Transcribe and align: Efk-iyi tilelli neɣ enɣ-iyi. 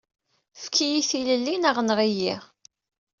Efk-iyi 0.55 1.01
tilelli 1.09 1.55
neɣ 1.57 1.75
enɣ-iyi. 1.81 2.35